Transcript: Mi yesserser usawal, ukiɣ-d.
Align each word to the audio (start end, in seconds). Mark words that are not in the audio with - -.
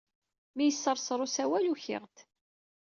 Mi 0.55 0.63
yesserser 0.67 1.19
usawal, 1.25 1.71
ukiɣ-d. 1.73 2.17